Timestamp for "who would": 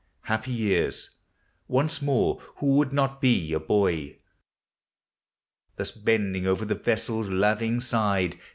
2.55-2.91